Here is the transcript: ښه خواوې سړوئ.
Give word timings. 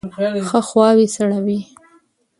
ښه 0.49 0.59
خواوې 0.69 1.07
سړوئ. 1.15 1.59